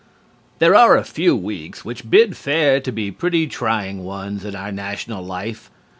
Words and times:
There 0.57 0.73
are 0.73 0.97
a 0.97 1.03
few 1.03 1.35
weeks 1.35 1.85
which 1.85 2.09
bid 2.09 2.35
fair 2.35 2.79
to 2.79 2.91
be 2.91 3.11
pretty 3.11 3.45
trying 3.45 4.03
ones 4.03 4.43
in 4.43 4.55
our 4.55 4.71
national 4.71 5.23
life. 5.23 5.69